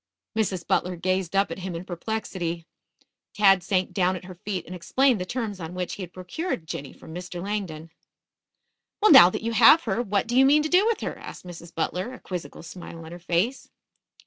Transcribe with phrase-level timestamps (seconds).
[0.35, 0.65] Mrs.
[0.65, 2.65] Butler gazed up at him in perplexity.
[3.35, 6.65] Tad sank down at her feet and explained the terms on which he had procured
[6.67, 7.39] Jinny from Mr.
[7.39, 7.91] Langdon.
[8.99, 11.45] "Well, now that you have her, what do you mean to do with her?" asked
[11.45, 11.71] Mrs.
[11.75, 13.69] Butler, a quizzical smile on her face.